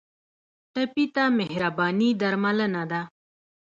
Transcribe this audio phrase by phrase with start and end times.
[0.73, 3.01] ټپي ته مهرباني درملنه ده.